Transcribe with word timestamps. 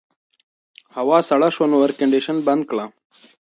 هوا 0.95 1.17
سړه 1.29 1.49
شوه 1.55 1.67
نو 1.71 1.77
اېرکنډیشن 1.83 2.37
بند 2.47 2.63
کړه. 2.69 2.85